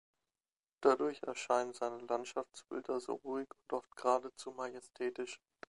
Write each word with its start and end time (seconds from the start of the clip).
Dadurch 0.81 1.21
erscheinen 1.21 1.73
seine 1.73 1.99
Landschaftsbilder 1.99 2.99
so 2.99 3.13
ruhig 3.23 3.47
und 3.69 3.73
oft 3.77 3.95
geradezu 3.95 4.49
majestätisch. 4.49 5.39